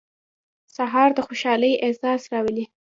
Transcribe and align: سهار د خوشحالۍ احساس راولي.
سهار 0.75 1.09
د 1.13 1.19
خوشحالۍ 1.27 1.73
احساس 1.85 2.21
راولي. 2.31 2.65